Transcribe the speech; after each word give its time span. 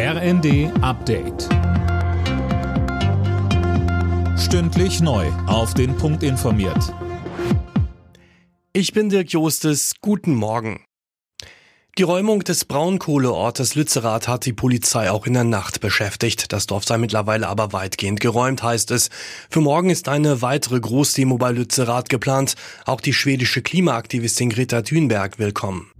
RND 0.00 0.70
Update. 0.80 1.48
Stündlich 4.38 5.00
neu. 5.00 5.26
Auf 5.48 5.74
den 5.74 5.96
Punkt 5.96 6.22
informiert. 6.22 6.94
Ich 8.72 8.92
bin 8.92 9.08
Dirk 9.08 9.32
Jostes. 9.32 9.94
Guten 10.00 10.36
Morgen. 10.36 10.84
Die 11.98 12.04
Räumung 12.04 12.44
des 12.44 12.64
Braunkohleortes 12.64 13.74
Lützerath 13.74 14.28
hat 14.28 14.46
die 14.46 14.52
Polizei 14.52 15.10
auch 15.10 15.26
in 15.26 15.32
der 15.32 15.42
Nacht 15.42 15.80
beschäftigt. 15.80 16.52
Das 16.52 16.68
Dorf 16.68 16.84
sei 16.84 16.96
mittlerweile 16.96 17.48
aber 17.48 17.72
weitgehend 17.72 18.20
geräumt, 18.20 18.62
heißt 18.62 18.92
es. 18.92 19.10
Für 19.50 19.62
morgen 19.62 19.90
ist 19.90 20.08
eine 20.08 20.42
weitere 20.42 20.78
Großdemo 20.78 21.38
bei 21.38 21.50
Lützerath 21.50 22.08
geplant. 22.08 22.54
Auch 22.84 23.00
die 23.00 23.12
schwedische 23.12 23.62
Klimaaktivistin 23.62 24.50
Greta 24.50 24.82
Thunberg 24.82 25.40
will 25.40 25.50
kommen. 25.50 25.90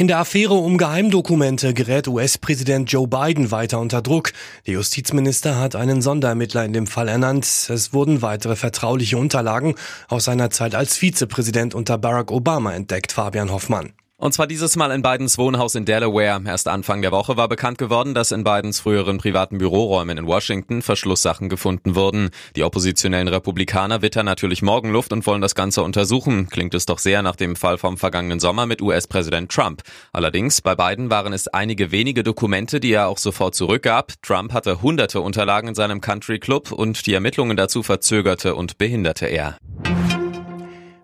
In 0.00 0.06
der 0.06 0.18
Affäre 0.20 0.54
um 0.54 0.78
Geheimdokumente 0.78 1.74
gerät 1.74 2.06
US-Präsident 2.06 2.88
Joe 2.92 3.08
Biden 3.08 3.50
weiter 3.50 3.80
unter 3.80 4.00
Druck. 4.00 4.30
Der 4.64 4.74
Justizminister 4.74 5.58
hat 5.58 5.74
einen 5.74 6.02
Sonderermittler 6.02 6.64
in 6.64 6.72
dem 6.72 6.86
Fall 6.86 7.08
ernannt. 7.08 7.44
Es 7.44 7.92
wurden 7.92 8.22
weitere 8.22 8.54
vertrauliche 8.54 9.18
Unterlagen 9.18 9.74
aus 10.06 10.26
seiner 10.26 10.50
Zeit 10.50 10.76
als 10.76 10.96
Vizepräsident 10.96 11.74
unter 11.74 11.98
Barack 11.98 12.30
Obama 12.30 12.74
entdeckt, 12.74 13.10
Fabian 13.10 13.50
Hoffmann. 13.50 13.92
Und 14.20 14.34
zwar 14.34 14.48
dieses 14.48 14.74
Mal 14.74 14.90
in 14.90 15.00
Bidens 15.00 15.38
Wohnhaus 15.38 15.76
in 15.76 15.84
Delaware. 15.84 16.42
Erst 16.44 16.66
Anfang 16.66 17.02
der 17.02 17.12
Woche 17.12 17.36
war 17.36 17.46
bekannt 17.46 17.78
geworden, 17.78 18.14
dass 18.14 18.32
in 18.32 18.42
Bidens 18.42 18.80
früheren 18.80 19.18
privaten 19.18 19.58
Büroräumen 19.58 20.18
in 20.18 20.26
Washington 20.26 20.82
Verschlusssachen 20.82 21.48
gefunden 21.48 21.94
wurden. 21.94 22.30
Die 22.56 22.64
oppositionellen 22.64 23.28
Republikaner 23.28 24.02
wittern 24.02 24.26
natürlich 24.26 24.60
Morgenluft 24.60 25.12
und 25.12 25.24
wollen 25.24 25.40
das 25.40 25.54
Ganze 25.54 25.84
untersuchen. 25.84 26.48
Klingt 26.48 26.74
es 26.74 26.84
doch 26.84 26.98
sehr 26.98 27.22
nach 27.22 27.36
dem 27.36 27.54
Fall 27.54 27.78
vom 27.78 27.96
vergangenen 27.96 28.40
Sommer 28.40 28.66
mit 28.66 28.82
US-Präsident 28.82 29.52
Trump. 29.52 29.82
Allerdings, 30.12 30.62
bei 30.62 30.74
Biden 30.74 31.10
waren 31.10 31.32
es 31.32 31.46
einige 31.46 31.92
wenige 31.92 32.24
Dokumente, 32.24 32.80
die 32.80 32.90
er 32.90 33.06
auch 33.06 33.18
sofort 33.18 33.54
zurückgab. 33.54 34.14
Trump 34.22 34.52
hatte 34.52 34.82
hunderte 34.82 35.20
Unterlagen 35.20 35.68
in 35.68 35.74
seinem 35.76 36.00
Country 36.00 36.40
Club 36.40 36.72
und 36.72 37.06
die 37.06 37.14
Ermittlungen 37.14 37.56
dazu 37.56 37.84
verzögerte 37.84 38.56
und 38.56 38.78
behinderte 38.78 39.26
er. 39.26 39.58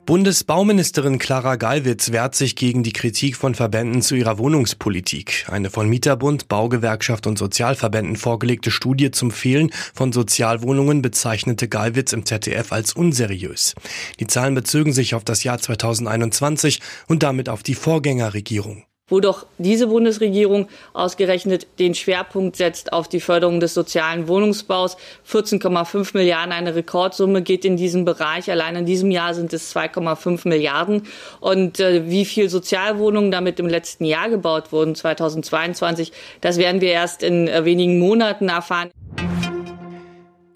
Bundesbauministerin 0.07 1.19
Clara 1.19 1.57
Gallwitz 1.57 2.13
wehrt 2.13 2.35
sich 2.35 2.57
gegen 2.57 2.83
die 2.83 2.93
Kritik 2.93 3.37
von 3.37 3.55
Verbänden 3.55 4.03
zu 4.03 4.15
ihrer 4.15 4.37
Wohnungspolitik. 4.37 5.47
Eine 5.49 5.71
von 5.71 5.89
Mieterbund, 5.89 6.47
Baugewerkschaft 6.49 7.27
und 7.27 7.39
Sozialverbänden 7.39 8.17
vorgelegte 8.17 8.71
Studie 8.71 9.13
zum 9.13 9.31
Fehlen 9.31 9.71
von 9.95 10.13
Sozialwohnungen 10.13 11.01
bezeichnete 11.01 11.69
Gallwitz 11.69 12.13
im 12.13 12.27
ZDF 12.27 12.71
als 12.71 12.93
unseriös. 12.93 13.75
Die 14.21 14.27
Zahlen 14.27 14.55
bezögen 14.55 14.93
sich 14.93 15.15
auf 15.15 15.25
das 15.25 15.43
Jahr 15.43 15.59
2021 15.59 16.81
und 17.07 17.23
damit 17.23 17.49
auf 17.49 17.63
die 17.63 17.75
Vorgängerregierung 17.75 18.85
wo 19.09 19.21
doch 19.21 19.45
diese 19.59 19.89
Bundesregierung 19.89 20.69
ausgerechnet 20.95 21.67
den 21.79 21.95
Schwerpunkt 21.95 22.57
setzt 22.57 22.95
auf 22.95 23.07
die 23.07 23.21
Förderung 23.21 23.61
des 23.61 23.75
sozialen 23.75 24.29
Wohnungsbaus. 24.29 24.97
14,5 25.31 26.17
Milliarden, 26.17 26.53
eine 26.53 26.75
Rekordsumme 26.75 27.43
geht 27.43 27.67
in 27.67 27.77
diesem 27.77 28.07
Bereich. 28.07 28.51
Allein 28.51 28.77
in 28.77 28.87
diesem 28.87 29.11
Jahr 29.11 29.35
sind 29.35 29.53
es 29.53 29.75
2,5 29.77 30.49
Milliarden. 30.49 31.03
Und 31.41 31.81
äh, 31.81 32.09
wie 32.09 32.25
viel 32.25 32.49
Sozialwohnungen 32.49 33.31
damit 33.31 33.61
im 33.61 33.69
letzten 33.69 34.07
Jahr 34.07 34.31
gebaut 34.31 34.73
wurden, 34.73 34.95
2022, 34.95 36.11
das 36.41 36.57
werden 36.57 36.81
wir 36.81 36.91
erst 36.91 37.23
in 37.23 37.47
äh, 37.47 37.67
wenigen 37.67 37.99
Monaten 37.99 38.49
erfahren. 38.49 38.91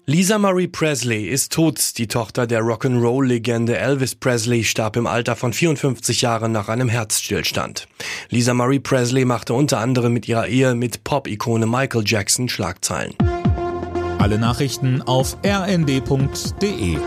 Lisa 0.09 0.39
Marie 0.39 0.67
Presley 0.67 1.25
ist 1.27 1.51
tot. 1.51 1.99
Die 1.99 2.07
Tochter 2.07 2.47
der 2.47 2.61
Rock'n'Roll-Legende 2.61 3.77
Elvis 3.77 4.15
Presley 4.15 4.63
starb 4.63 4.95
im 4.95 5.05
Alter 5.05 5.35
von 5.35 5.53
54 5.53 6.23
Jahren 6.23 6.51
nach 6.51 6.67
einem 6.67 6.89
Herzstillstand. 6.89 7.87
Lisa 8.29 8.55
Marie 8.55 8.79
Presley 8.79 9.23
machte 9.23 9.53
unter 9.53 9.77
anderem 9.77 10.11
mit 10.13 10.27
ihrer 10.27 10.47
Ehe 10.47 10.73
mit 10.73 11.03
Pop-Ikone 11.03 11.67
Michael 11.67 12.01
Jackson 12.07 12.49
Schlagzeilen. 12.49 13.13
Alle 14.17 14.39
Nachrichten 14.39 15.03
auf 15.03 15.37
rnd.de 15.45 16.97